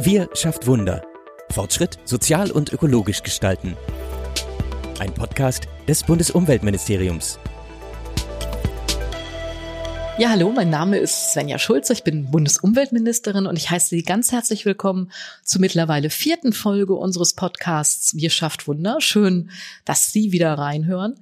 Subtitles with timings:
[0.00, 1.02] Wir schafft Wunder.
[1.50, 3.76] Fortschritt sozial und ökologisch gestalten.
[5.00, 7.40] Ein Podcast des Bundesumweltministeriums.
[10.18, 14.32] Ja, hallo, mein Name ist Svenja Schulze, ich bin Bundesumweltministerin und ich heiße Sie ganz
[14.32, 15.12] herzlich willkommen
[15.44, 19.00] zur mittlerweile vierten Folge unseres Podcasts Wir schafft Wunder.
[19.00, 19.52] Schön,
[19.84, 21.20] dass Sie wieder reinhören.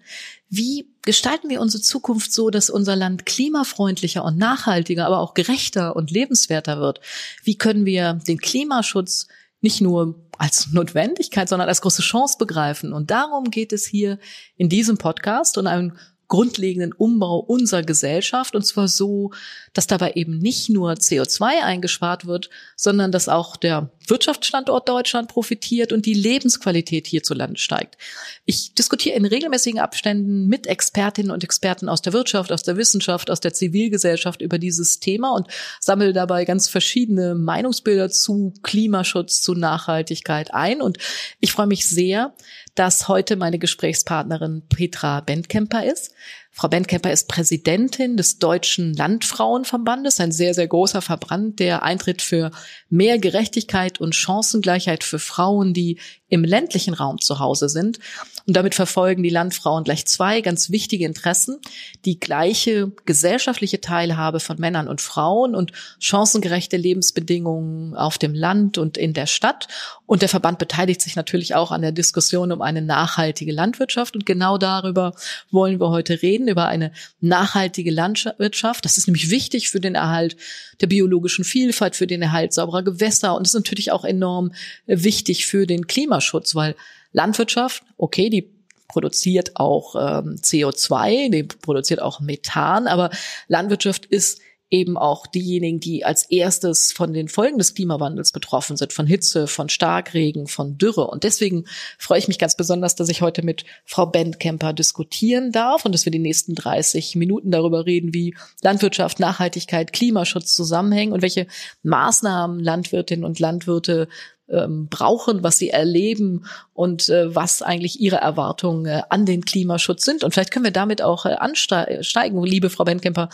[0.49, 5.95] Wie gestalten wir unsere Zukunft so, dass unser Land klimafreundlicher und nachhaltiger, aber auch gerechter
[5.95, 7.03] und lebenswerter wird?
[7.45, 9.29] Wie können wir den Klimaschutz
[9.61, 12.95] nicht nur als Notwendigkeit, sondern als große Chance begreifen?
[12.95, 14.19] Und darum geht es hier
[14.57, 15.93] in diesem Podcast und einem
[16.29, 19.31] grundlegenden Umbau unserer Gesellschaft und zwar so,
[19.73, 25.93] dass dabei eben nicht nur CO2 eingespart wird, sondern dass auch der Wirtschaftsstandort Deutschland profitiert
[25.93, 27.97] und die Lebensqualität hierzulande steigt.
[28.45, 33.31] Ich diskutiere in regelmäßigen Abständen mit Expertinnen und Experten aus der Wirtschaft, aus der Wissenschaft,
[33.31, 35.49] aus der Zivilgesellschaft über dieses Thema und
[35.81, 40.83] sammle dabei ganz verschiedene Meinungsbilder zu Klimaschutz, zu Nachhaltigkeit ein.
[40.83, 40.99] Und
[41.41, 42.35] ich freue mich sehr,
[42.77, 46.13] dass heute meine Gesprächspartnerin Petra Bendkemper ist.
[46.53, 52.51] Frau Bendkemper ist Präsidentin des Deutschen Landfrauenverbandes, ein sehr, sehr großer Verband, der eintritt für
[52.89, 57.99] mehr Gerechtigkeit und Chancengleichheit für Frauen, die im ländlichen Raum zu Hause sind.
[58.47, 61.59] Und damit verfolgen die Landfrauen gleich zwei ganz wichtige Interessen.
[62.05, 68.97] Die gleiche gesellschaftliche Teilhabe von Männern und Frauen und chancengerechte Lebensbedingungen auf dem Land und
[68.97, 69.67] in der Stadt.
[70.07, 74.15] Und der Verband beteiligt sich natürlich auch an der Diskussion um eine nachhaltige Landwirtschaft.
[74.15, 75.15] Und genau darüber
[75.51, 78.85] wollen wir heute reden, über eine nachhaltige Landwirtschaft.
[78.85, 80.37] Das ist nämlich wichtig für den Erhalt
[80.81, 83.35] der biologischen Vielfalt, für den Erhalt sauberer Gewässer.
[83.35, 84.53] Und ist natürlich auch enorm
[84.87, 86.77] wichtig für den Klimaschutz, weil
[87.17, 88.53] Landwirtschaft, okay, die
[88.89, 93.11] produziert auch ähm, CO2, die produziert auch Methan, aber
[93.49, 98.93] Landwirtschaft ist eben auch diejenigen, die als erstes von den Folgen des Klimawandels betroffen sind,
[98.93, 101.07] von Hitze, von Starkregen, von Dürre.
[101.07, 101.67] Und deswegen
[101.99, 106.05] freue ich mich ganz besonders, dass ich heute mit Frau Bendkemper diskutieren darf und dass
[106.05, 111.47] wir die nächsten 30 Minuten darüber reden, wie Landwirtschaft, Nachhaltigkeit, Klimaschutz zusammenhängen und welche
[111.85, 114.09] Maßnahmen Landwirtinnen und Landwirte
[114.49, 120.05] ähm, brauchen, was sie erleben und äh, was eigentlich ihre Erwartungen äh, an den Klimaschutz
[120.05, 120.25] sind.
[120.25, 123.29] Und vielleicht können wir damit auch äh, ansteigen, liebe Frau Bendkemper.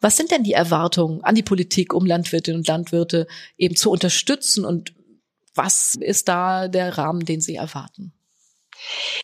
[0.00, 3.26] Was sind denn die Erwartungen an die Politik, um Landwirtinnen und Landwirte
[3.56, 4.64] eben zu unterstützen?
[4.64, 4.92] Und
[5.54, 8.12] was ist da der Rahmen, den Sie erwarten?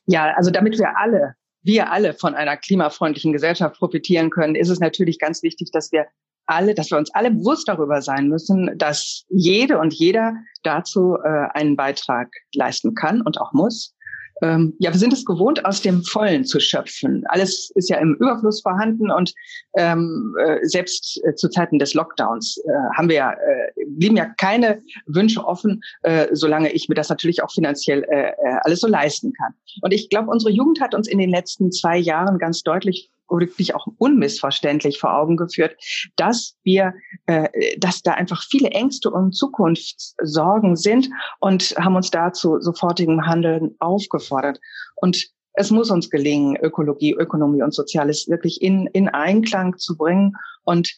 [0.06, 4.78] Ja, also damit wir alle, wir alle von einer klimafreundlichen Gesellschaft profitieren können, ist es
[4.78, 6.06] natürlich ganz wichtig, dass wir
[6.48, 11.48] alle, dass wir uns alle bewusst darüber sein müssen, dass jede und jeder dazu äh,
[11.54, 13.94] einen Beitrag leisten kann und auch muss
[14.42, 17.24] ähm, ja, wir sind es gewohnt, aus dem Vollen zu schöpfen.
[17.28, 19.34] Alles ist ja im Überfluss vorhanden und
[19.76, 24.26] ähm, äh, selbst äh, zu Zeiten des Lockdowns äh, haben wir ja, äh, blieben ja
[24.36, 28.86] keine Wünsche offen, äh, solange ich mir das natürlich auch finanziell äh, äh alles so
[28.86, 29.54] leisten kann.
[29.82, 33.74] Und ich glaube, unsere Jugend hat uns in den letzten zwei Jahren ganz deutlich wirklich
[33.74, 35.76] auch unmissverständlich vor Augen geführt,
[36.16, 36.94] dass wir,
[37.26, 43.74] äh, dass da einfach viele Ängste und Zukunftssorgen sind und haben uns dazu sofortigem Handeln
[43.78, 44.60] aufgefordert.
[44.96, 50.36] Und es muss uns gelingen, Ökologie, Ökonomie und Soziales wirklich in, in Einklang zu bringen.
[50.64, 50.96] Und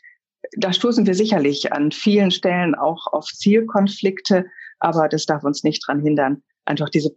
[0.56, 4.46] da stoßen wir sicherlich an vielen Stellen auch auf Zielkonflikte,
[4.78, 7.10] aber das darf uns nicht dran hindern, einfach diese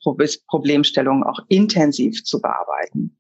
[0.48, 3.18] Problemstellung auch intensiv zu bearbeiten.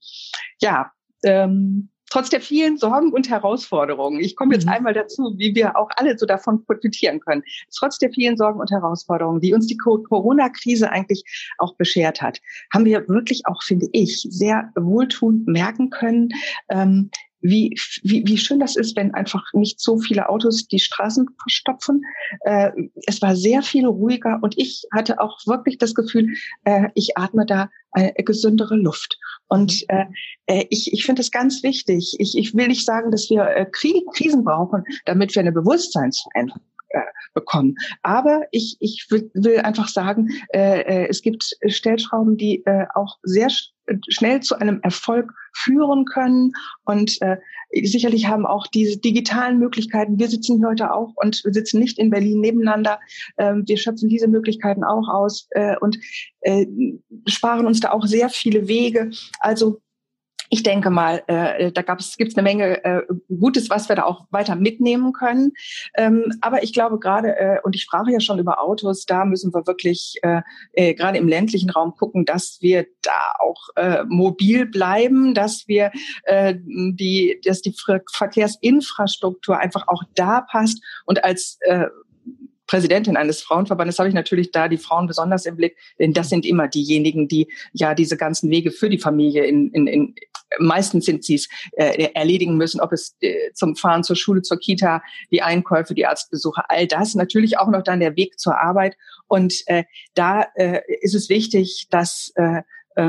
[0.62, 0.92] Ja,
[1.26, 4.74] ähm, trotz der vielen Sorgen und Herausforderungen, ich komme jetzt mhm.
[4.74, 7.42] einmal dazu, wie wir auch alle so davon profitieren können,
[7.76, 11.24] trotz der vielen Sorgen und Herausforderungen, die uns die Corona-Krise eigentlich
[11.58, 12.40] auch beschert hat,
[12.72, 16.30] haben wir wirklich auch, finde ich, sehr wohltuend merken können,
[16.70, 17.10] ähm,
[17.44, 22.02] wie, wie, wie schön das ist, wenn einfach nicht so viele Autos die Straßen verstopfen.
[22.42, 22.72] Äh,
[23.06, 26.34] es war sehr viel ruhiger und ich hatte auch wirklich das Gefühl,
[26.64, 29.20] äh, ich atme da eine gesündere Luft.
[29.48, 29.96] Und mhm.
[29.96, 30.06] äh,
[30.48, 32.16] äh, ich, ich finde es ganz wichtig.
[32.18, 37.02] Ich, ich will nicht sagen, dass wir äh, Krisen brauchen, damit wir eine Bewusstseinsveränderung äh,
[37.34, 37.76] bekommen.
[38.04, 43.18] Aber ich, ich will, will einfach sagen, äh, äh, es gibt Stellschrauben, die äh, auch
[43.24, 43.50] sehr
[44.10, 46.52] schnell zu einem Erfolg führen können.
[46.86, 47.38] Und äh,
[47.84, 52.00] sicherlich haben auch diese digitalen Möglichkeiten, wir sitzen hier heute auch und wir sitzen nicht
[52.00, 53.00] in Berlin nebeneinander,
[53.38, 55.98] äh, wir schöpfen diese Möglichkeiten auch aus äh, und
[56.42, 56.66] äh,
[57.28, 59.12] sparen uns da auch sehr viele Wege.
[59.40, 59.82] Also
[60.54, 64.28] ich denke mal, äh, da gab es eine Menge äh, Gutes, was wir da auch
[64.30, 65.54] weiter mitnehmen können.
[65.98, 69.52] Ähm, aber ich glaube gerade, äh, und ich sprach ja schon über Autos, da müssen
[69.52, 70.42] wir wirklich äh,
[70.74, 75.92] äh, gerade im ländlichen Raum gucken, dass wir da auch äh, mobil bleiben, dass wir
[76.26, 77.74] äh, die, dass die
[78.12, 81.88] Verkehrsinfrastruktur einfach auch da passt und als äh,
[82.68, 86.46] Präsidentin eines Frauenverbandes habe ich natürlich da die Frauen besonders im Blick, denn das sind
[86.46, 90.16] immer diejenigen, die ja diese ganzen Wege für die Familie in, in, in
[90.60, 94.58] meistens sind sie es äh, erledigen müssen, ob es äh, zum Fahren zur Schule, zur
[94.58, 95.02] Kita,
[95.32, 97.16] die Einkäufe, die Arztbesuche, all das.
[97.16, 98.96] Natürlich auch noch dann der Weg zur Arbeit.
[99.28, 99.84] Und äh,
[100.14, 102.62] da äh, ist es wichtig, dass äh,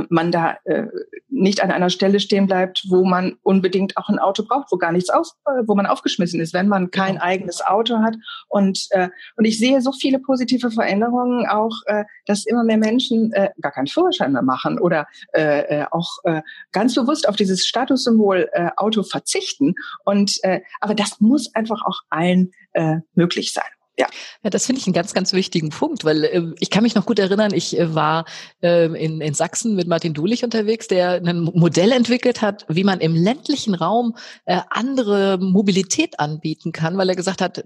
[0.08, 0.86] man da äh,
[1.28, 4.92] nicht an einer Stelle stehen bleibt, wo man unbedingt auch ein Auto braucht, wo gar
[4.92, 7.24] nichts auf, äh, wo man aufgeschmissen ist, wenn man kein genau.
[7.24, 8.16] eigenes Auto hat.
[8.48, 13.32] Und äh, und ich sehe so viele positive Veränderungen, auch äh, dass immer mehr Menschen
[13.32, 16.42] äh, gar keinen Führerschein mehr machen oder äh, äh, auch äh,
[16.72, 19.74] ganz bewusst auf dieses Statussymbol äh, Auto verzichten.
[20.04, 23.64] Und äh, aber das muss einfach auch allen äh, möglich sein.
[23.96, 24.06] Ja.
[24.42, 27.06] ja, das finde ich einen ganz, ganz wichtigen Punkt, weil äh, ich kann mich noch
[27.06, 28.24] gut erinnern, ich äh, war
[28.60, 33.00] äh, in, in Sachsen mit Martin Dulich unterwegs, der ein Modell entwickelt hat, wie man
[33.00, 37.62] im ländlichen Raum äh, andere Mobilität anbieten kann, weil er gesagt hat,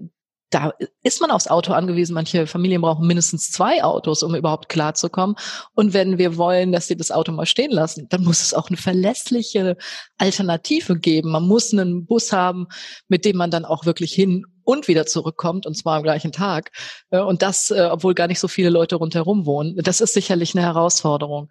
[0.51, 0.73] da
[1.03, 2.13] ist man aufs Auto angewiesen.
[2.13, 5.35] Manche Familien brauchen mindestens zwei Autos, um überhaupt klarzukommen.
[5.75, 8.69] Und wenn wir wollen, dass sie das Auto mal stehen lassen, dann muss es auch
[8.69, 9.77] eine verlässliche
[10.17, 11.31] Alternative geben.
[11.31, 12.67] Man muss einen Bus haben,
[13.07, 16.69] mit dem man dann auch wirklich hin und wieder zurückkommt und zwar am gleichen Tag.
[17.09, 19.75] Äh, und das, äh, obwohl gar nicht so viele Leute rundherum wohnen.
[19.77, 21.49] Das ist sicherlich eine Herausforderung.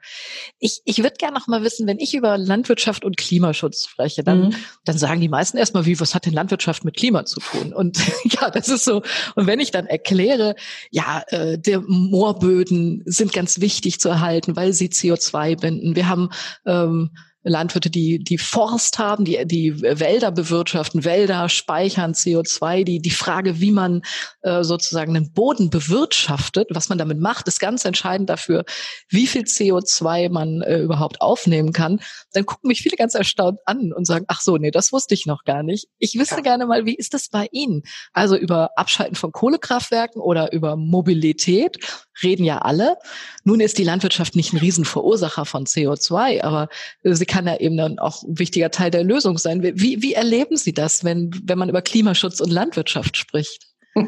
[0.61, 4.51] Ich, ich würde gerne noch mal wissen, wenn ich über Landwirtschaft und Klimaschutz spreche, dann,
[4.51, 4.55] mhm.
[4.85, 7.75] dann sagen die meisten erstmal, wie, was hat denn Landwirtschaft mit Klima zu tun?
[7.75, 9.03] Und ja, das ist so.
[9.35, 10.55] Und wenn ich dann erkläre,
[10.93, 15.97] ja, äh, der Moorböden sind ganz wichtig zu erhalten, weil sie CO2 binden.
[15.97, 16.31] Wir haben
[16.67, 17.11] ähm,
[17.49, 22.85] Landwirte, die, die Forst haben, die, die Wälder bewirtschaften, Wälder speichern CO2.
[22.85, 24.03] Die, die Frage, wie man
[24.43, 28.65] äh, sozusagen einen Boden bewirtschaftet, was man damit macht, ist ganz entscheidend dafür,
[29.09, 32.01] wie viel CO2 man äh, überhaupt aufnehmen kann.
[32.33, 35.27] Dann gucken mich viele ganz erstaunt an und sagen, ach so, nee, das wusste ich
[35.27, 35.89] noch gar nicht.
[35.99, 36.43] Ich wüsste ja.
[36.43, 37.83] gerne mal, wie ist das bei Ihnen?
[38.13, 41.79] Also über Abschalten von Kohlekraftwerken oder über Mobilität
[42.23, 42.97] reden ja alle.
[43.45, 46.69] Nun ist die Landwirtschaft nicht ein Riesenverursacher von CO2, aber
[47.03, 49.63] sie kann ja eben dann auch ein wichtiger Teil der Lösung sein.
[49.63, 53.69] Wie, wie erleben Sie das, wenn, wenn man über Klimaschutz und Landwirtschaft spricht?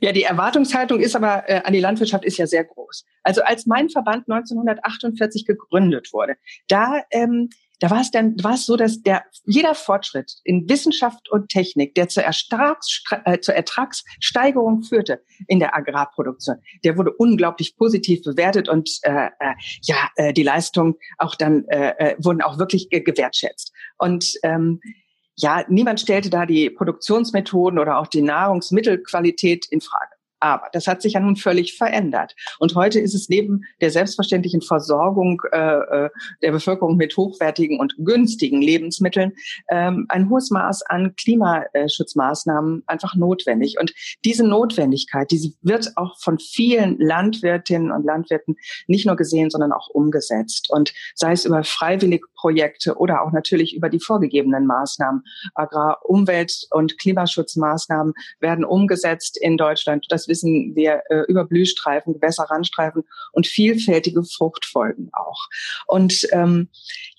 [0.00, 3.04] Ja, die Erwartungshaltung ist aber äh, an die Landwirtschaft ist ja sehr groß.
[3.22, 6.34] Also als mein Verband 1948 gegründet wurde,
[6.68, 7.48] da ähm,
[7.80, 11.94] da war es dann war es so, dass der jeder Fortschritt in Wissenschaft und Technik,
[11.94, 18.68] der zur, Ertrags, äh, zur Ertragssteigerung führte in der Agrarproduktion, der wurde unglaublich positiv bewertet
[18.68, 23.72] und äh, äh, ja äh, die Leistungen auch dann äh, äh wurden auch wirklich gewertschätzt
[23.98, 24.80] und ähm,
[25.38, 30.15] ja, niemand stellte da die Produktionsmethoden oder auch die Nahrungsmittelqualität in Frage.
[30.46, 32.34] Aber das hat sich ja nun völlig verändert.
[32.58, 36.10] Und heute ist es neben der selbstverständlichen Versorgung äh, äh,
[36.42, 39.32] der Bevölkerung mit hochwertigen und günstigen Lebensmitteln
[39.68, 43.76] ähm, ein hohes Maß an Klimaschutzmaßnahmen einfach notwendig.
[43.80, 43.92] Und
[44.24, 48.56] diese Notwendigkeit, die wird auch von vielen Landwirtinnen und Landwirten
[48.86, 50.70] nicht nur gesehen, sondern auch umgesetzt.
[50.70, 55.22] Und sei es über Freiwilligprojekte oder auch natürlich über die vorgegebenen Maßnahmen.
[55.54, 60.06] Agrar-, Umwelt- und Klimaschutzmaßnahmen werden umgesetzt in Deutschland.
[60.08, 65.46] Das wissen wir äh, über Blühstreifen, Gewässerrandstreifen und vielfältige Fruchtfolgen auch.
[65.86, 66.68] Und ähm,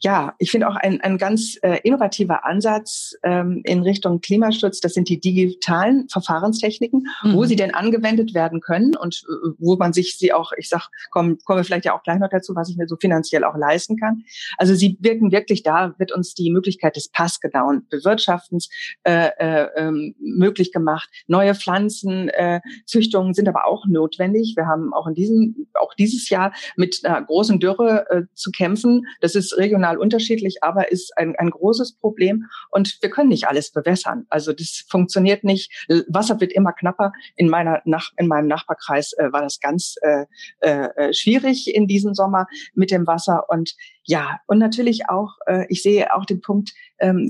[0.02, 4.94] ja, ich finde auch ein, ein ganz äh, innovativer Ansatz ähm, in Richtung Klimaschutz, das
[4.94, 7.34] sind die digitalen Verfahrenstechniken, mhm.
[7.34, 10.90] wo sie denn angewendet werden können und äh, wo man sich sie auch, ich sag,
[11.10, 13.56] kommen kommen wir vielleicht ja auch gleich noch dazu, was ich mir so finanziell auch
[13.58, 14.24] leisten kann.
[14.58, 18.70] Also sie wirken wirklich da, wird uns die Möglichkeit des passgenauen Bewirtschaftens
[19.04, 24.54] äh, äh, ähm, möglich gemacht, neue Pflanzen äh, zu Züchtungen sind aber auch notwendig.
[24.56, 29.06] Wir haben auch in diesem, auch dieses Jahr mit einer großen Dürre äh, zu kämpfen.
[29.22, 32.46] Das ist regional unterschiedlich, aber ist ein, ein großes Problem.
[32.72, 34.26] Und wir können nicht alles bewässern.
[34.30, 35.72] Also das funktioniert nicht.
[36.08, 37.12] Wasser wird immer knapper.
[37.36, 40.26] In meiner Nach in meinem Nachbarkreis äh, war das ganz äh,
[40.62, 43.46] äh, schwierig in diesem Sommer mit dem Wasser.
[43.50, 47.30] Und ja, und natürlich auch, äh, ich sehe auch den Punkt, ähm,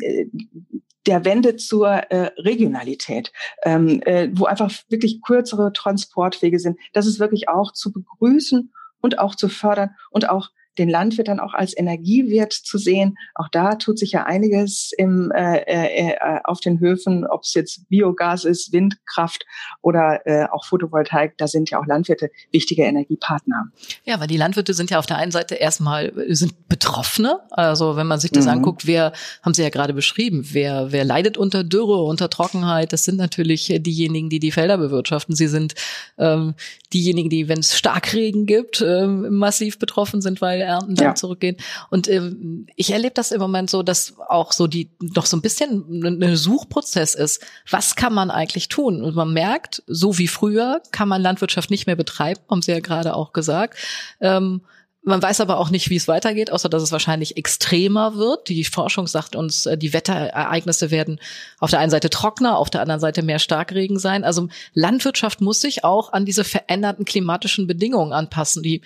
[1.05, 3.31] der Wende zur äh, Regionalität,
[3.63, 6.77] ähm, äh, wo einfach wirklich kürzere Transportwege sind.
[6.93, 8.71] Das ist wirklich auch zu begrüßen
[9.01, 13.17] und auch zu fördern und auch den Landwirt dann auch als Energiewert zu sehen.
[13.35, 17.53] Auch da tut sich ja einiges im, äh, äh, äh, auf den Höfen, ob es
[17.53, 19.45] jetzt Biogas ist, Windkraft
[19.81, 21.37] oder äh, auch Photovoltaik.
[21.37, 23.67] Da sind ja auch Landwirte wichtige Energiepartner.
[24.05, 27.39] Ja, weil die Landwirte sind ja auf der einen Seite erstmal sind Betroffene.
[27.51, 28.51] Also wenn man sich das mhm.
[28.51, 32.93] anguckt, wer haben Sie ja gerade beschrieben, wer wer leidet unter Dürre, unter Trockenheit?
[32.93, 35.35] Das sind natürlich diejenigen, die die Felder bewirtschaften.
[35.35, 35.75] Sie sind
[36.17, 36.55] ähm,
[36.93, 41.15] diejenigen, die, wenn es Starkregen gibt, ähm, massiv betroffen sind, weil Ernten dann ja.
[41.15, 41.57] zurückgehen.
[41.89, 45.41] Und ähm, ich erlebe das im Moment so, dass auch so die noch so ein
[45.41, 47.43] bisschen ein Suchprozess ist.
[47.69, 49.01] Was kann man eigentlich tun?
[49.03, 52.79] Und man merkt, so wie früher kann man Landwirtschaft nicht mehr betreiben, haben Sie ja
[52.79, 53.77] gerade auch gesagt.
[54.19, 54.61] Ähm,
[55.07, 58.49] man weiß aber auch nicht, wie es weitergeht, außer dass es wahrscheinlich extremer wird.
[58.49, 61.21] Die Forschung sagt uns, äh, die Wetterereignisse werden
[61.59, 64.25] auf der einen Seite trockener, auf der anderen Seite mehr Starkregen sein.
[64.25, 68.63] Also Landwirtschaft muss sich auch an diese veränderten klimatischen Bedingungen anpassen.
[68.63, 68.81] Die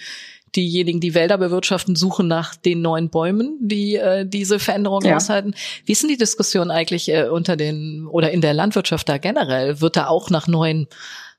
[0.55, 5.15] diejenigen, die Wälder bewirtschaften, suchen nach den neuen Bäumen, die äh, diese Veränderungen ja.
[5.15, 5.53] aushalten.
[5.85, 9.81] Wie ist denn die Diskussion eigentlich äh, unter den oder in der Landwirtschaft da generell?
[9.81, 10.87] Wird da auch nach neuen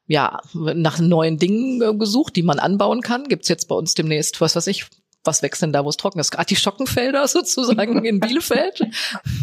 [0.09, 3.28] ja, nach neuen Dingen äh, gesucht, die man anbauen kann.
[3.28, 4.87] Gibt's jetzt bei uns demnächst, was weiß ich,
[5.25, 6.37] was wächst denn da, wo es trocken ist?
[6.38, 8.83] Artischockenfelder sozusagen in Bielefeld?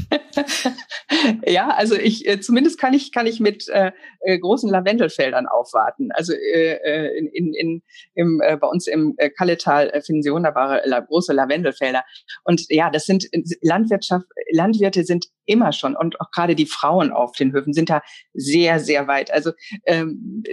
[1.46, 6.10] ja, also ich äh, zumindest kann ich kann ich mit äh, äh großen Lavendelfeldern aufwarten.
[6.14, 7.82] Also äh, äh, in, in, in
[8.16, 12.04] im, äh, bei uns im äh, Kalletal äh, finden Sie wunderbare la, große Lavendelfelder.
[12.44, 13.28] Und ja, das sind
[13.62, 18.02] Landwirtschaft, Landwirte sind immer schon und auch gerade die Frauen auf den Höfen sind da
[18.34, 19.32] sehr sehr weit.
[19.32, 19.52] Also
[19.86, 20.44] ähm,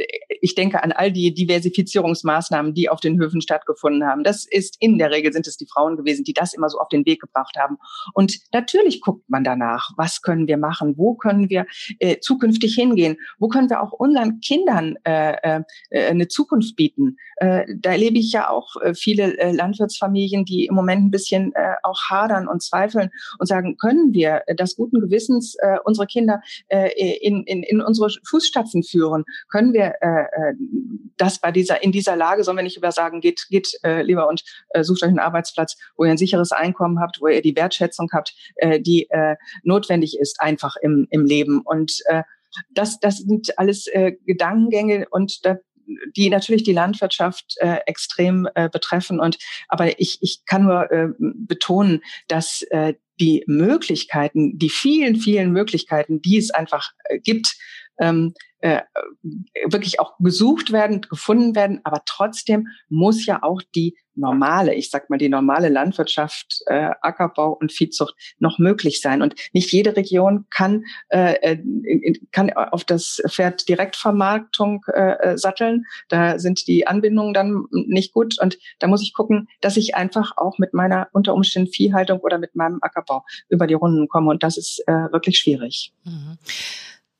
[0.40, 4.24] ich denke an all die Diversifizierungsmaßnahmen, die auf den Höfen stattgefunden haben.
[4.24, 6.88] Das ist in der Regel sind es die Frauen gewesen, die das immer so auf
[6.88, 7.78] den Weg gebracht haben.
[8.12, 11.66] Und natürlich guckt man danach, was können wir machen, wo können wir
[11.98, 17.16] äh, zukünftig hingehen, wo können wir auch unseren Kindern äh, äh, eine Zukunft bieten.
[17.36, 21.52] Äh, da erlebe ich ja auch äh, viele äh, Landwirtsfamilien, die im Moment ein bisschen
[21.54, 26.06] äh, auch hadern und zweifeln und sagen, können wir äh, das guten Gewissens äh, unsere
[26.06, 29.24] Kinder äh, in, in, in unsere Fußstapfen führen?
[29.50, 30.54] Können wir äh, äh
[31.18, 34.28] das bei dieser in dieser Lage, sollen wir nicht über sagen, geht geht äh, lieber
[34.28, 38.08] und äh, sucht einen Arbeitsplatz, wo ihr ein sicheres Einkommen habt, wo ihr die Wertschätzung
[38.12, 41.60] habt, äh, die äh, notwendig ist einfach im, im Leben.
[41.60, 42.22] Und äh,
[42.70, 45.56] das, das sind alles äh, Gedankengänge und da,
[46.16, 49.20] die natürlich die Landwirtschaft äh, extrem äh, betreffen.
[49.20, 55.52] Und aber ich, ich kann nur äh, betonen, dass äh, die Möglichkeiten, die vielen, vielen
[55.52, 57.56] Möglichkeiten, die es einfach äh, gibt,
[57.98, 58.82] ähm, äh,
[59.68, 61.80] wirklich auch gesucht werden, gefunden werden.
[61.84, 67.52] Aber trotzdem muss ja auch die normale, ich sag mal die normale Landwirtschaft, äh, Ackerbau
[67.52, 69.22] und Viehzucht noch möglich sein.
[69.22, 71.62] Und nicht jede Region kann äh, äh
[72.32, 75.84] kann auf das Pferd Direktvermarktung äh, äh, satteln.
[76.08, 78.40] Da sind die Anbindungen dann nicht gut.
[78.40, 82.38] Und da muss ich gucken, dass ich einfach auch mit meiner unter Umständen Viehhaltung oder
[82.38, 84.30] mit meinem Ackerbau über die Runden komme.
[84.30, 85.92] Und das ist äh, wirklich schwierig.
[86.04, 86.38] Mhm.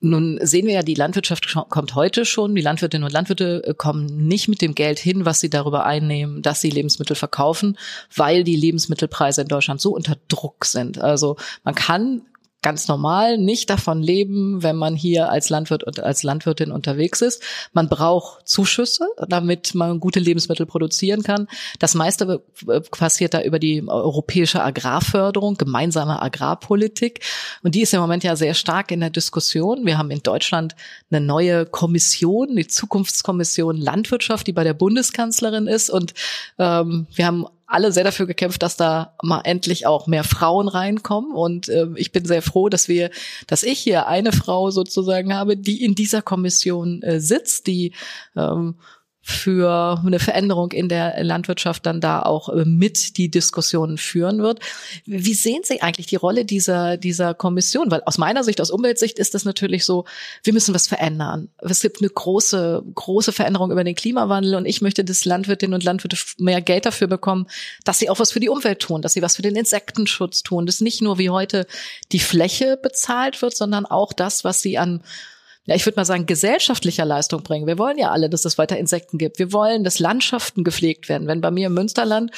[0.06, 2.54] Nun sehen wir ja, die Landwirtschaft kommt heute schon.
[2.54, 6.42] Die Landwirtinnen und Landwirte äh, kommen nicht mit dem Geld hin, was sie darüber einnehmen,
[6.42, 7.76] dass sie Lebensmittel verkaufen,
[8.14, 10.98] weil die Lebensmittelpreise in Deutschland so unter Druck sind.
[10.98, 12.22] Also man kann
[12.66, 17.40] ganz normal nicht davon leben, wenn man hier als Landwirt und als Landwirtin unterwegs ist.
[17.72, 21.46] Man braucht Zuschüsse, damit man gute Lebensmittel produzieren kann.
[21.78, 22.42] Das meiste
[22.90, 27.20] passiert da über die europäische Agrarförderung, gemeinsame Agrarpolitik.
[27.62, 29.86] Und die ist im Moment ja sehr stark in der Diskussion.
[29.86, 30.74] Wir haben in Deutschland
[31.08, 35.88] eine neue Kommission, die Zukunftskommission Landwirtschaft, die bei der Bundeskanzlerin ist.
[35.88, 36.14] Und
[36.58, 41.32] ähm, wir haben alle sehr dafür gekämpft, dass da mal endlich auch mehr Frauen reinkommen.
[41.32, 43.10] Und äh, ich bin sehr froh, dass wir,
[43.46, 47.92] dass ich hier eine Frau sozusagen habe, die in dieser Kommission äh, sitzt, die
[48.36, 48.76] ähm,
[49.28, 54.60] für eine Veränderung in der Landwirtschaft dann da auch äh, mit die Diskussionen führen wird.
[55.04, 57.90] Wie sehen Sie eigentlich die Rolle dieser, dieser Kommission?
[57.90, 60.04] Weil aus meiner Sicht, aus Umweltsicht ist das natürlich so,
[60.44, 61.48] wir müssen was verändern.
[61.58, 65.82] Es gibt eine große, große Veränderung über den Klimawandel und ich möchte, dass Landwirtinnen und
[65.82, 67.48] Landwirte mehr Geld dafür bekommen,
[67.82, 70.66] dass sie auch was für die Umwelt tun, dass sie was für den Insektenschutz tun,
[70.66, 71.66] dass nicht nur wie heute
[72.12, 75.02] die Fläche bezahlt wird, sondern auch das, was sie an
[75.66, 77.66] ja, ich würde mal sagen, gesellschaftlicher Leistung bringen.
[77.66, 79.40] Wir wollen ja alle, dass es weiter Insekten gibt.
[79.40, 81.26] Wir wollen, dass Landschaften gepflegt werden.
[81.26, 82.30] Wenn bei mir im Münsterland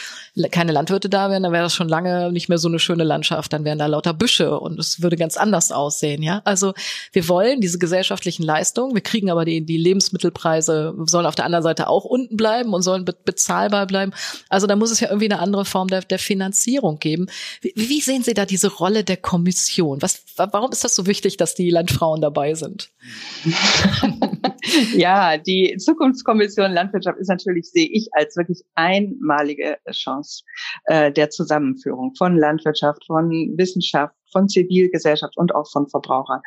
[0.51, 3.53] keine Landwirte da wären, dann wäre das schon lange nicht mehr so eine schöne Landschaft.
[3.53, 6.23] Dann wären da lauter Büsche und es würde ganz anders aussehen.
[6.23, 6.73] Ja, also
[7.13, 8.95] wir wollen diese gesellschaftlichen Leistungen.
[8.95, 12.81] Wir kriegen aber die, die Lebensmittelpreise sollen auf der anderen Seite auch unten bleiben und
[12.81, 14.13] sollen be bezahlbar bleiben.
[14.49, 17.27] Also da muss es ja irgendwie eine andere Form der, der Finanzierung geben.
[17.61, 20.01] Wie, wie sehen Sie da diese Rolle der Kommission?
[20.01, 22.89] Was, warum ist das so wichtig, dass die Landfrauen dabei sind?
[24.97, 30.45] ja, die Zukunftskommission Landwirtschaft ist natürlich, sehe ich, als wirklich einmalige Chance
[30.85, 36.41] äh, der Zusammenführung von Landwirtschaft, von Wissenschaft, von Zivilgesellschaft und auch von Verbrauchern.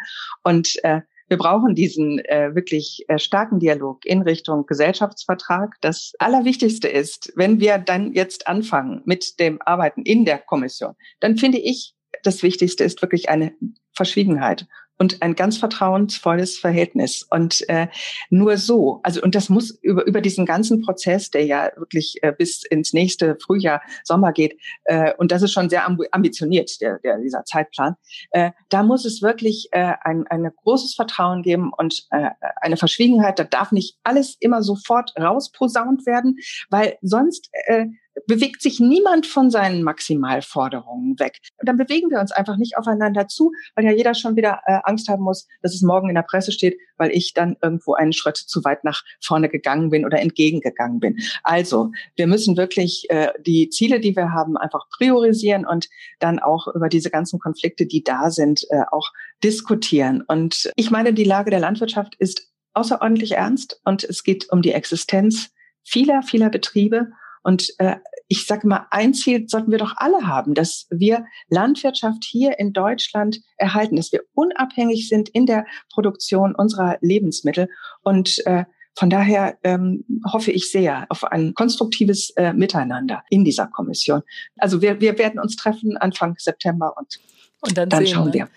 [0.44, 1.02] Und äh,
[1.32, 5.76] wir brauchen diesen äh, wirklich äh, starken Dialog in Richtung Gesellschaftsvertrag.
[5.80, 11.38] Das Allerwichtigste ist, wenn wir dann jetzt anfangen mit dem Arbeiten in der Kommission, dann
[11.38, 13.54] finde ich, das Wichtigste ist wirklich eine
[13.94, 14.68] Verschwiegenheit
[15.02, 17.26] und ein ganz vertrauensvolles Verhältnis.
[17.28, 17.88] Und äh,
[18.30, 22.32] nur so, also und das muss über, über diesen ganzen Prozess, der ja wirklich äh,
[22.32, 27.18] bis ins nächste Frühjahr, Sommer geht, äh, und das ist schon sehr ambitioniert, der, der,
[27.18, 27.96] dieser Zeitplan,
[28.30, 33.40] äh, da muss es wirklich äh, ein, ein großes Vertrauen geben und äh, eine Verschwiegenheit.
[33.40, 36.38] Da darf nicht alles immer sofort rausposaunt werden,
[36.70, 37.88] weil sonst äh,
[38.28, 41.40] bewegt sich niemand von seinen Maximalforderungen weg.
[41.60, 44.80] Und dann bewegen wir uns einfach nicht aufeinander zu, weil ja jeder schon wieder äh,
[44.84, 48.14] Angst haben muss, dass es morgen in der Presse steht, weil ich dann irgendwo einen
[48.14, 51.18] Schritt zu weit nach vorne gegangen bin oder entgegengegangen bin.
[51.44, 55.88] Also, wir müssen wirklich äh, die Ziele, die wir haben, einfach priorisieren und
[56.20, 59.10] dann auch über diese ganzen Konflikte, die da sind, äh, auch
[59.44, 60.24] diskutieren.
[60.28, 64.72] Und ich meine, die Lage der Landwirtschaft ist außerordentlich ernst und es geht um die
[64.72, 65.50] Existenz
[65.84, 67.12] vieler, vieler Betriebe.
[67.44, 67.96] Und äh,
[68.28, 72.74] ich sage mal, ein Ziel sollten wir doch alle haben, dass wir Landwirtschaft hier in
[72.74, 77.68] Deutschland erhalten, dass wir unabhängig sind in der Produktion unserer Lebensmittel.
[78.04, 83.68] Und äh, von daher ähm, hoffe ich sehr auf ein konstruktives äh, Miteinander in dieser
[83.68, 84.22] Kommission.
[84.58, 87.20] Also wir, wir werden uns treffen Anfang September und
[87.64, 88.50] und dann, dann schauen wir.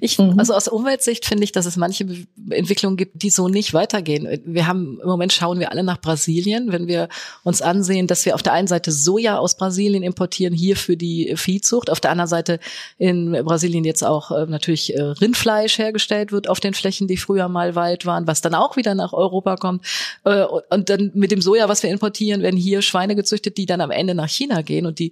[0.00, 0.38] Ich, mhm.
[0.38, 2.06] also aus Umweltsicht finde ich, dass es manche
[2.50, 4.40] Entwicklungen gibt, die so nicht weitergehen.
[4.44, 7.08] Wir haben im Moment schauen wir alle nach Brasilien, wenn wir
[7.42, 11.34] uns ansehen, dass wir auf der einen Seite Soja aus Brasilien importieren, hier für die
[11.36, 12.60] Viehzucht, auf der anderen Seite
[12.98, 17.48] in Brasilien jetzt auch äh, natürlich äh, Rindfleisch hergestellt wird auf den Flächen, die früher
[17.48, 19.84] mal Wald waren, was dann auch wieder nach Europa kommt.
[20.22, 23.80] Äh, und dann mit dem Soja, was wir importieren, werden hier Schweine gezüchtet, die dann
[23.80, 25.10] am Ende nach China gehen und die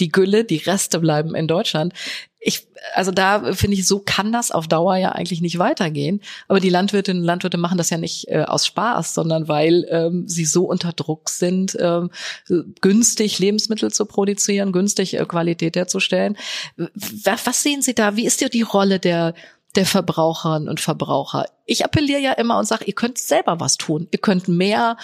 [0.00, 1.94] die Gülle, die Reste bleiben in Deutschland
[2.46, 6.22] ich, also da finde ich, so kann das auf Dauer ja eigentlich nicht weitergehen.
[6.46, 10.28] Aber die Landwirtinnen und Landwirte machen das ja nicht äh, aus Spaß, sondern weil ähm,
[10.28, 12.10] sie so unter Druck sind, ähm,
[12.80, 16.38] günstig Lebensmittel zu produzieren, günstig äh, Qualität herzustellen.
[16.76, 18.14] Was, was sehen Sie da?
[18.14, 19.34] Wie ist dir die Rolle der
[19.74, 21.46] der Verbraucherinnen und Verbraucher?
[21.64, 24.06] Ich appelliere ja immer und sage, ihr könnt selber was tun.
[24.12, 24.96] Ihr könnt mehr,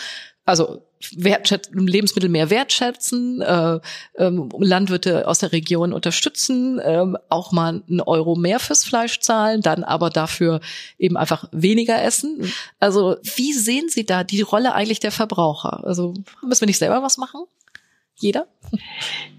[0.45, 3.81] also Lebensmittel mehr wertschätzen, äh,
[4.17, 9.61] ähm, Landwirte aus der Region unterstützen, äh, auch mal einen Euro mehr fürs Fleisch zahlen,
[9.63, 10.61] dann aber dafür
[10.99, 12.53] eben einfach weniger essen.
[12.79, 15.85] Also wie sehen Sie da die Rolle eigentlich der Verbraucher?
[15.85, 17.45] Also müssen wir nicht selber was machen?
[18.17, 18.47] Jeder?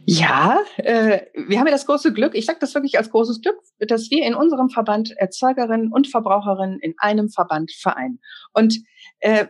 [0.06, 3.56] Ja, äh, wir haben ja das große Glück, ich sage das wirklich als großes Glück,
[3.80, 8.20] dass wir in unserem Verband Erzeugerinnen und Verbraucherinnen in einem Verband vereinen.
[8.52, 8.84] Und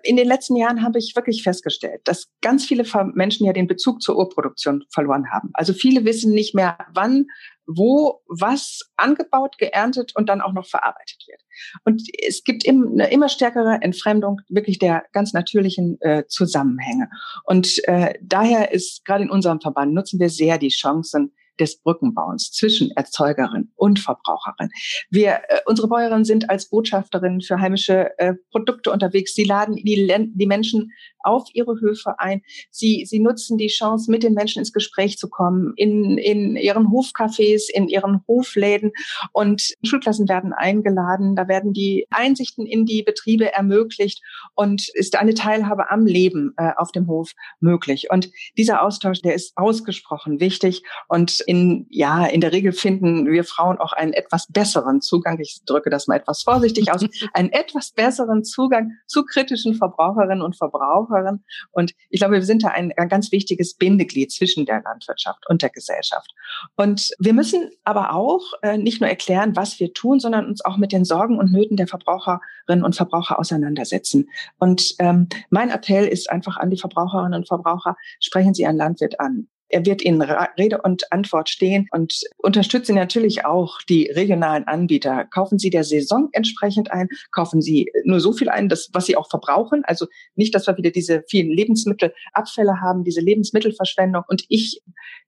[0.04, 2.84] in den letzten Jahren habe ich wirklich festgestellt, dass ganz viele
[3.14, 5.50] Menschen ja den Bezug zur Urproduktion verloren haben.
[5.54, 7.26] Also viele wissen nicht mehr, wann,
[7.66, 11.42] wo, was angebaut, geerntet und dann auch noch verarbeitet wird.
[11.86, 17.10] Und es gibt eine immer stärkere Entfremdung wirklich der ganz natürlichen äh, Zusammenhänge.
[17.46, 22.52] Und äh, daher ist gerade in unserem Verband nutzen wir sehr die Chancen, des Brückenbauens
[22.52, 24.70] zwischen Erzeugerin und Verbraucherin.
[25.10, 29.36] Wir, äh, unsere Bäuerinnen sind als Botschafterinnen für heimische äh, Produkte unterwegs.
[29.36, 30.92] Sie laden die, die Menschen
[31.24, 32.42] auf ihre Höfe ein.
[32.70, 36.88] Sie, sie nutzen die Chance, mit den Menschen ins Gespräch zu kommen, in, in ihren
[36.88, 38.92] Hofcafés, in ihren Hofläden.
[39.32, 41.36] Und Schulklassen werden eingeladen.
[41.36, 44.22] Da werden die Einsichten in die Betriebe ermöglicht
[44.56, 48.08] und ist eine Teilhabe am Leben äh, auf dem Hof möglich.
[48.12, 50.84] Und dieser Austausch, der ist ausgesprochen wichtig.
[51.08, 55.40] Und in, ja, in der Regel finden wir Frauen auch einen etwas besseren Zugang.
[55.40, 57.06] Ich drücke das mal etwas vorsichtig aus.
[57.34, 61.43] einen etwas besseren Zugang zu kritischen Verbraucherinnen und Verbrauchern Verbraucherin.
[61.71, 65.62] Und ich glaube, wir sind da ein, ein ganz wichtiges Bindeglied zwischen der Landwirtschaft und
[65.62, 66.34] der Gesellschaft.
[66.76, 70.78] Und wir müssen aber auch äh, nicht nur erklären, was wir tun, sondern uns auch
[70.78, 74.30] mit den Sorgen und Nöten der Verbraucherinnen und Verbraucher auseinandersetzen.
[74.60, 79.19] Und ähm, mein Appell ist einfach an die Verbraucherinnen und Verbraucher, sprechen Sie einen Landwirt
[79.19, 79.47] an.
[79.74, 85.26] Er wird Ihnen Rede und Antwort stehen und unterstützen natürlich auch die regionalen Anbieter.
[85.26, 89.18] Kaufen Sie der Saison entsprechend ein, kaufen Sie nur so viel ein, das, was Sie
[89.18, 89.82] auch verbrauchen.
[89.86, 90.06] Also
[90.36, 94.24] nicht, dass wir wieder diese vielen Lebensmittelabfälle haben, diese Lebensmittelverschwendung.
[94.28, 94.84] Und ich,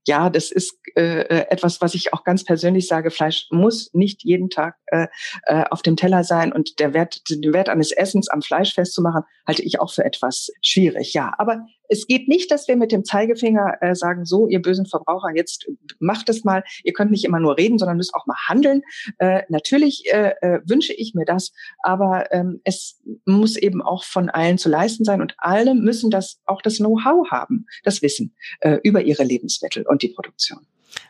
[0.05, 3.10] ja, das ist äh, äh, etwas, was ich auch ganz persönlich sage.
[3.10, 5.08] Fleisch muss nicht jeden Tag äh,
[5.47, 9.23] äh, auf dem Teller sein und der Wert, den Wert eines Essens am Fleisch festzumachen,
[9.47, 11.13] halte ich auch für etwas schwierig.
[11.13, 14.85] Ja, aber es geht nicht, dass wir mit dem Zeigefinger äh, sagen, so, ihr bösen
[14.85, 15.67] Verbraucher, jetzt
[15.99, 16.63] macht es mal.
[16.83, 18.81] Ihr könnt nicht immer nur reden, sondern müsst auch mal handeln.
[19.19, 24.29] Äh, natürlich äh, äh, wünsche ich mir das, aber ähm, es muss eben auch von
[24.29, 28.79] allen zu leisten sein und alle müssen das auch das Know-how haben, das Wissen äh,
[28.83, 30.65] über ihre Lebensmittel und die Produktion.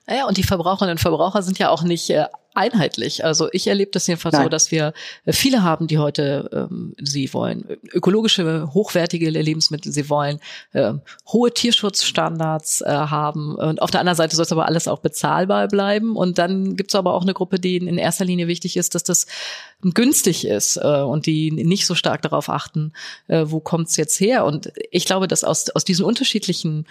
[0.07, 2.25] Naja, und die Verbraucherinnen und Verbraucher sind ja auch nicht äh,
[2.55, 3.23] einheitlich.
[3.23, 4.43] Also ich erlebe das jedenfalls Nein.
[4.43, 4.93] so, dass wir
[5.25, 10.39] äh, viele haben, die heute ähm, sie wollen ökologische, hochwertige Lebensmittel, sie wollen
[10.73, 10.93] äh,
[11.27, 13.55] hohe Tierschutzstandards äh, haben.
[13.55, 16.15] Und auf der anderen Seite soll es aber alles auch bezahlbar bleiben.
[16.15, 19.03] Und dann gibt es aber auch eine Gruppe, die in erster Linie wichtig ist, dass
[19.03, 19.27] das
[19.81, 22.93] günstig ist äh, und die nicht so stark darauf achten,
[23.27, 24.45] äh, wo kommt's jetzt her.
[24.45, 26.85] Und ich glaube, dass aus, aus diesen unterschiedlichen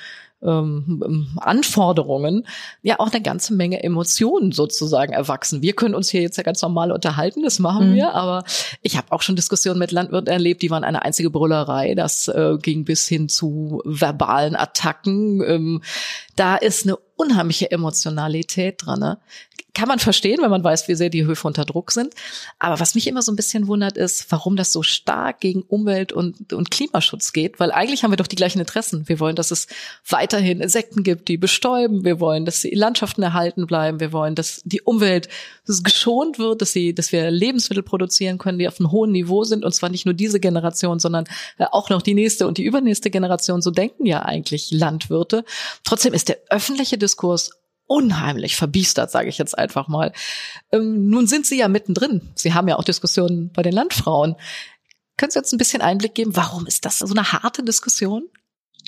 [0.44, 2.46] ähm, Anforderungen
[2.82, 5.53] ja auch eine ganze Menge Emotionen sozusagen erwachsen.
[5.62, 7.94] Wir können uns hier jetzt ja ganz normal unterhalten, das machen mhm.
[7.94, 8.44] wir, aber
[8.82, 11.94] ich habe auch schon Diskussionen mit Landwirten erlebt, die waren eine einzige Brüllerei.
[11.94, 15.42] Das äh, ging bis hin zu verbalen Attacken.
[15.46, 15.82] Ähm,
[16.36, 19.00] da ist eine unheimliche Emotionalität dran.
[19.00, 19.18] Ne?
[19.74, 22.14] Kann man verstehen, wenn man weiß, wie sehr die Höfe unter Druck sind.
[22.60, 26.12] Aber was mich immer so ein bisschen wundert, ist, warum das so stark gegen Umwelt
[26.12, 27.58] und, und Klimaschutz geht.
[27.58, 29.08] Weil eigentlich haben wir doch die gleichen Interessen.
[29.08, 29.66] Wir wollen, dass es
[30.08, 32.04] weiterhin Insekten gibt, die bestäuben.
[32.04, 33.98] Wir wollen, dass die Landschaften erhalten bleiben.
[33.98, 35.28] Wir wollen, dass die Umwelt
[35.66, 39.44] dass geschont wird, dass sie, dass wir Lebensmittel produzieren können, die auf einem hohen Niveau
[39.44, 39.64] sind.
[39.64, 41.24] Und zwar nicht nur diese Generation, sondern
[41.58, 43.60] äh, auch noch die nächste und die übernächste Generation.
[43.60, 45.44] So denken ja eigentlich Landwirte.
[45.82, 47.50] Trotzdem ist der öffentliche Diskurs
[47.86, 50.12] unheimlich verbiestert, sage ich jetzt einfach mal.
[50.72, 52.32] Ähm, nun sind Sie ja mittendrin.
[52.34, 54.36] Sie haben ja auch Diskussionen bei den Landfrauen.
[55.16, 58.28] Können Sie uns ein bisschen Einblick geben, warum ist das so eine harte Diskussion?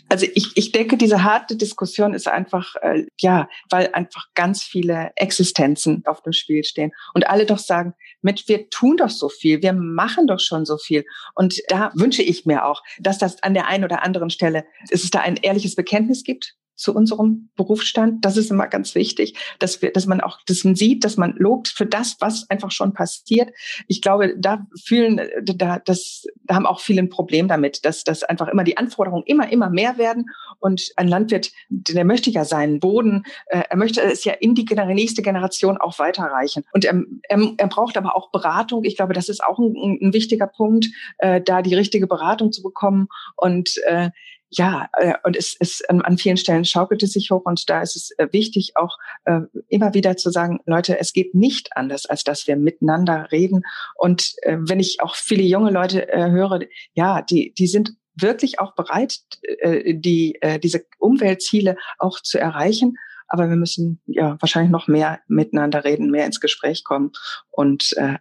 [0.08, 5.10] Also ich, ich denke, diese harte Diskussion ist einfach, äh, ja, weil einfach ganz viele
[5.16, 9.62] Existenzen auf dem Spiel stehen und alle doch sagen, mit, wir tun doch so viel,
[9.62, 11.04] wir machen doch schon so viel.
[11.34, 15.02] Und da wünsche ich mir auch, dass das an der einen oder anderen Stelle, dass
[15.02, 18.24] es da ein ehrliches Bekenntnis gibt zu unserem Berufsstand.
[18.24, 21.34] Das ist immer ganz wichtig, dass wir, dass man auch, dass man sieht, dass man
[21.36, 23.50] lobt für das, was einfach schon passiert.
[23.88, 28.22] Ich glaube, da fühlen, da, das, da haben auch viele ein Problem damit, dass, dass
[28.22, 30.26] einfach immer die Anforderungen immer, immer mehr werden.
[30.60, 34.66] Und ein Landwirt, der möchte ja seinen Boden, äh, er möchte es ja in die
[34.94, 36.64] nächste Generation auch weiterreichen.
[36.72, 38.84] Und er, er, er braucht aber auch Beratung.
[38.84, 42.62] Ich glaube, das ist auch ein, ein wichtiger Punkt, äh, da die richtige Beratung zu
[42.62, 43.08] bekommen.
[43.36, 44.10] Und äh,
[44.56, 47.82] ja, äh, und es ist an, an vielen Stellen schaukelt es sich hoch und da
[47.82, 52.06] ist es äh, wichtig, auch äh, immer wieder zu sagen, Leute, es geht nicht anders,
[52.06, 53.62] als dass wir miteinander reden.
[53.94, 56.60] Und äh, wenn ich auch viele junge Leute äh, höre,
[56.94, 62.96] ja, die, die sind wirklich auch bereit, äh, die, äh, diese Umweltziele auch zu erreichen.
[63.28, 67.12] Aber wir müssen ja wahrscheinlich noch mehr miteinander reden, mehr ins Gespräch kommen
[67.50, 68.14] und äh,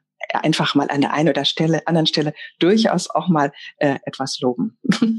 [0.43, 4.78] einfach mal an der einen oder Stelle, anderen Stelle durchaus auch mal äh, etwas loben.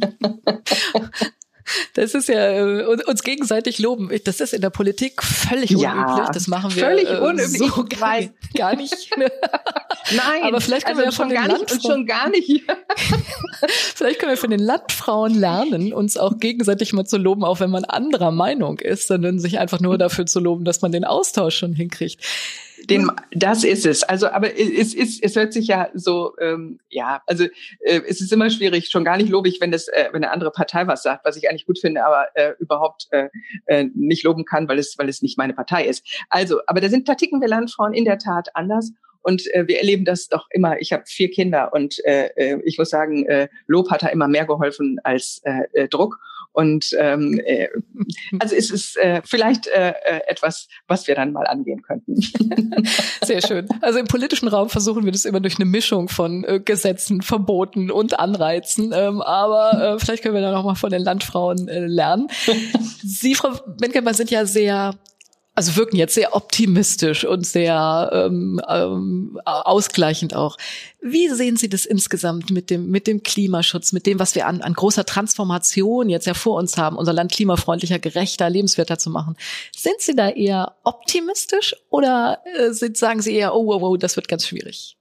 [1.95, 4.11] Das ist ja äh, uns gegenseitig loben.
[4.25, 6.29] Das ist in der Politik völlig ja, unüblich.
[6.33, 7.59] Das machen wir völlig äh, unüblich.
[7.59, 8.21] so gar,
[8.55, 9.11] gar nicht.
[9.17, 12.63] Nein, aber vielleicht können also wir von den Landfrauen, schon gar nicht.
[13.95, 17.71] vielleicht können wir von den Landfrauen lernen, uns auch gegenseitig mal zu loben, auch wenn
[17.71, 21.57] man anderer Meinung ist, sondern sich einfach nur dafür zu loben, dass man den Austausch
[21.57, 22.23] schon hinkriegt.
[22.91, 24.03] Den, das ist es.
[24.03, 27.45] Also, aber es ist, es hört sich ja so, ähm, ja, also
[27.81, 30.51] äh, es ist immer schwierig, schon gar nicht lobig, wenn das, äh, wenn eine andere
[30.51, 33.29] Partei was sagt, was ich eigentlich gut finde, aber äh, überhaupt äh,
[33.67, 36.07] äh, nicht loben kann, weil es, weil es nicht meine Partei ist.
[36.29, 38.93] Also, aber da sind, da ticken wir Landfrauen in der Tat anders.
[39.23, 40.81] Und äh, wir erleben das doch immer.
[40.81, 44.29] Ich habe vier Kinder und äh, äh, ich muss sagen, äh, Lob hat da immer
[44.29, 46.21] mehr geholfen als äh, äh, Druck.
[46.57, 47.69] Und ähm, äh,
[48.39, 52.17] also es ist äh, vielleicht äh, äh, etwas, was wir dann mal angehen könnten.
[53.23, 53.69] Sehr schön.
[53.83, 57.91] Also im politischen Raum versuchen wir das immer durch eine Mischung von äh, Gesetzen, Verboten
[57.91, 58.95] und Anreizen.
[58.95, 62.29] Ähm, aber äh, vielleicht können wir da noch mal von den Landfrauen äh, lernen.
[63.05, 64.95] Sie, Frau Benkemer, sind ja sehr
[65.57, 70.59] also wirken jetzt sehr optimistisch und sehr ähm, ähm, ausgleichend auch.
[71.01, 74.61] Wie sehen Sie das insgesamt mit dem, mit dem Klimaschutz, mit dem, was wir an,
[74.61, 79.35] an großer Transformation jetzt ja vor uns haben, unser Land klimafreundlicher, gerechter, lebenswerter zu machen?
[79.75, 84.17] Sind Sie da eher optimistisch oder äh, sind, sagen Sie eher, oh, oh, oh, das
[84.17, 84.99] wird ganz schwierig?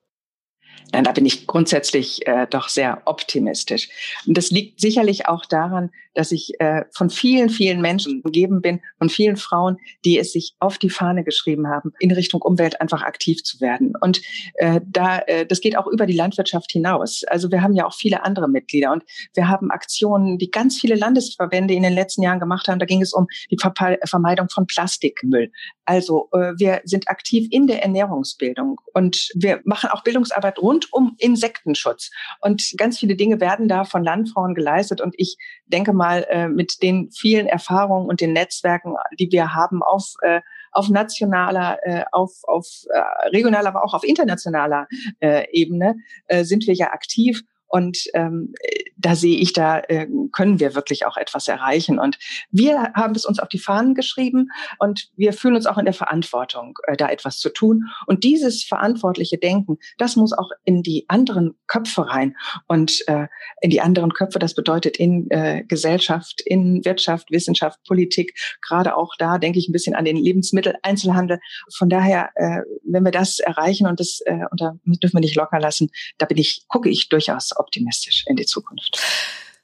[0.94, 3.90] Nein, da bin ich grundsätzlich äh, doch sehr optimistisch.
[4.26, 8.82] Und das liegt sicherlich auch daran, dass ich äh, von vielen, vielen Menschen umgeben bin,
[8.98, 13.04] von vielen Frauen, die es sich auf die Fahne geschrieben haben, in Richtung Umwelt einfach
[13.04, 13.94] aktiv zu werden.
[14.02, 14.22] Und
[14.56, 17.24] äh, da, äh, das geht auch über die Landwirtschaft hinaus.
[17.28, 20.96] Also wir haben ja auch viele andere Mitglieder und wir haben Aktionen, die ganz viele
[20.96, 22.80] Landesverbände in den letzten Jahren gemacht haben.
[22.80, 23.58] Da ging es um die
[24.06, 25.52] Vermeidung von Plastikmüll.
[25.86, 31.16] Also äh, wir sind aktiv in der Ernährungsbildung und wir machen auch Bildungsarbeit rund um
[31.20, 32.10] Insektenschutz.
[32.42, 35.02] Und ganz viele Dinge werden da von Landfrauen geleistet.
[35.02, 39.56] Und ich denke mal, mal äh, mit den vielen Erfahrungen und den Netzwerken, die wir
[39.56, 40.42] haben auf äh,
[40.72, 44.88] auf nationaler, äh, auf, auf äh, regionaler, aber auch auf internationaler
[45.22, 45.96] äh, Ebene
[46.28, 47.44] äh, sind wir ja aktiv.
[47.68, 48.54] Und ähm,
[48.98, 52.00] da sehe ich, da äh, können wir wirklich auch etwas erreichen.
[52.00, 52.18] Und
[52.52, 54.50] wir haben es uns auf die Fahnen geschrieben
[54.80, 57.86] und wir fühlen uns auch in der Verantwortung, äh, da etwas zu tun.
[58.08, 62.36] Und dieses verantwortliche Denken, das muss auch in die anderen Köpfe rein.
[62.68, 63.28] Und äh,
[63.62, 69.16] in die anderen Köpfe, das bedeutet in äh, Gesellschaft, in Wirtschaft, Wissenschaft, Politik, gerade auch
[69.18, 71.40] da denke ich ein bisschen an den Lebensmitteleinzelhandel.
[71.76, 75.36] Von daher, äh, wenn wir das erreichen und das äh, und da dürfen wir nicht
[75.36, 79.02] locker lassen, da bin ich, gucke ich durchaus optimistisch in die Zukunft.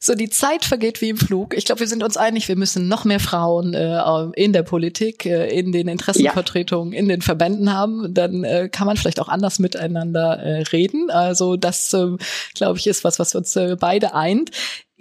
[0.03, 1.55] So, die Zeit vergeht wie im Flug.
[1.55, 4.01] Ich glaube, wir sind uns einig, wir müssen noch mehr Frauen äh,
[4.33, 6.99] in der Politik, äh, in den Interessenvertretungen, ja.
[6.99, 8.11] in den Verbänden haben.
[8.11, 11.11] Dann äh, kann man vielleicht auch anders miteinander äh, reden.
[11.11, 12.17] Also das, äh,
[12.55, 14.49] glaube ich, ist was, was uns äh, beide eint.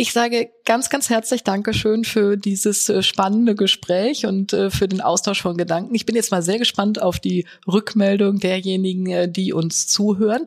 [0.01, 5.03] Ich sage ganz, ganz herzlich Dankeschön für dieses äh, spannende Gespräch und äh, für den
[5.03, 5.95] Austausch von Gedanken.
[5.95, 10.47] Ich bin jetzt mal sehr gespannt auf die Rückmeldung derjenigen, äh, die uns zuhören.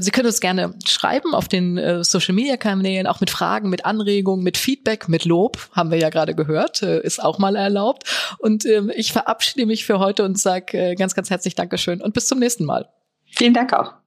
[0.00, 5.08] Sie können uns gerne schreiben auf den Social-Media-Kanälen, auch mit Fragen, mit Anregungen, mit Feedback,
[5.08, 8.04] mit Lob, haben wir ja gerade gehört, ist auch mal erlaubt.
[8.38, 12.26] Und ähm, ich verabschiede mich für heute und sage ganz, ganz herzlich Dankeschön und bis
[12.26, 12.90] zum nächsten Mal.
[13.24, 13.99] Vielen Dank auch.